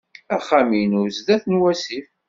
Axxam-inu 0.35 1.03
sdat 1.17 1.43
n 1.47 1.59
wasif. 1.61 2.07